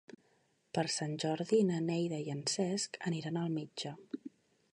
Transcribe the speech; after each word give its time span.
Per 0.77 0.83
Sant 0.93 1.13
Jordi 1.25 1.59
na 1.69 1.83
Neida 1.91 2.23
i 2.29 2.35
en 2.37 2.43
Cesc 2.55 2.99
aniran 3.13 3.39
al 3.45 3.55
metge. 3.61 3.95